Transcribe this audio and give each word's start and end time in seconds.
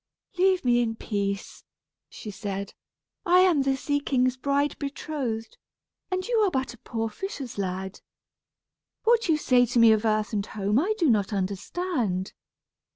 "Leave 0.35 0.65
me 0.65 0.81
in 0.81 0.95
peace," 0.95 1.63
she 2.09 2.31
said, 2.31 2.73
"I 3.23 3.41
am 3.41 3.61
the 3.61 3.77
sea 3.77 3.99
king's 3.99 4.35
bride 4.35 4.75
betrothed, 4.79 5.59
and 6.09 6.27
you 6.27 6.37
are 6.39 6.49
but 6.49 6.73
a 6.73 6.79
poor 6.79 7.07
fisher's 7.07 7.59
lad. 7.59 8.01
What 9.03 9.29
you 9.29 9.37
say 9.37 9.67
to 9.67 9.77
me 9.77 9.91
of 9.91 10.03
earth 10.03 10.33
and 10.33 10.43
home 10.43 10.79
I 10.79 10.95
do 10.97 11.07
not 11.07 11.31
understand. 11.31 12.33